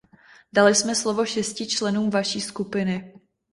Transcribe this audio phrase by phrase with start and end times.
[0.53, 3.13] Dali jsme slovo šesti členům vaší skupiny.